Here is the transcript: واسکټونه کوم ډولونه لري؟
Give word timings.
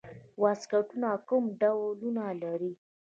واسکټونه 0.41 1.09
کوم 1.27 1.43
ډولونه 1.61 2.25
لري؟ 2.41 2.71